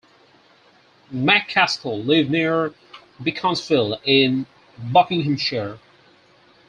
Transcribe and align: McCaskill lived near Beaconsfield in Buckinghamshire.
McCaskill 1.13 2.03
lived 2.07 2.31
near 2.31 2.73
Beaconsfield 3.21 4.01
in 4.03 4.47
Buckinghamshire. 4.91 5.77